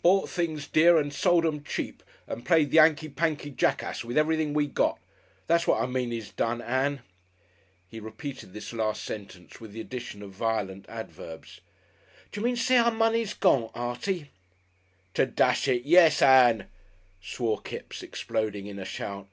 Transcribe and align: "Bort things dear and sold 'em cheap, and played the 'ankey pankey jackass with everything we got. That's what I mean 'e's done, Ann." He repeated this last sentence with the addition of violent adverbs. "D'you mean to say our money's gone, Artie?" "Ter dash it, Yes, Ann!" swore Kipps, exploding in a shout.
"Bort 0.00 0.30
things 0.30 0.68
dear 0.68 0.96
and 0.96 1.12
sold 1.12 1.44
'em 1.44 1.64
cheap, 1.64 2.04
and 2.28 2.44
played 2.44 2.70
the 2.70 2.78
'ankey 2.78 3.08
pankey 3.08 3.50
jackass 3.50 4.04
with 4.04 4.16
everything 4.16 4.54
we 4.54 4.68
got. 4.68 5.00
That's 5.48 5.66
what 5.66 5.82
I 5.82 5.86
mean 5.86 6.12
'e's 6.12 6.30
done, 6.30 6.62
Ann." 6.62 7.00
He 7.88 7.98
repeated 7.98 8.52
this 8.52 8.72
last 8.72 9.02
sentence 9.02 9.60
with 9.60 9.72
the 9.72 9.80
addition 9.80 10.22
of 10.22 10.30
violent 10.30 10.88
adverbs. 10.88 11.62
"D'you 12.30 12.44
mean 12.44 12.54
to 12.54 12.62
say 12.62 12.76
our 12.76 12.92
money's 12.92 13.34
gone, 13.34 13.70
Artie?" 13.74 14.30
"Ter 15.14 15.26
dash 15.26 15.66
it, 15.66 15.82
Yes, 15.84 16.22
Ann!" 16.22 16.68
swore 17.20 17.60
Kipps, 17.60 18.04
exploding 18.04 18.66
in 18.66 18.78
a 18.78 18.84
shout. 18.84 19.26